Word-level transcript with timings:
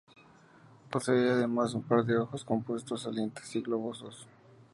Posee 0.89 1.29
además 1.29 1.75
un 1.75 1.83
par 1.83 2.03
de 2.03 2.17
ojos 2.17 2.43
compuestos 2.43 3.03
salientes 3.03 3.55
y 3.55 3.61
globosos. 3.61 4.25